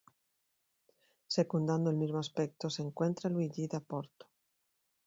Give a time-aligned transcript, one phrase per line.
[1.27, 4.25] Secundando el mismo aspecto se encuentra Luigi da Porto.